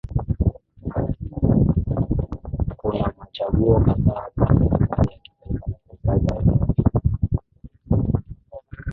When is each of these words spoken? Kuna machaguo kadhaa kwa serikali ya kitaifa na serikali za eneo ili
Kuna 2.77 3.13
machaguo 3.19 3.79
kadhaa 3.79 4.27
kwa 4.35 4.47
serikali 4.57 5.11
ya 5.11 5.17
kitaifa 5.17 5.67
na 5.67 5.77
serikali 5.77 6.25
za 6.25 6.39
eneo 6.39 6.65
ili 7.91 8.83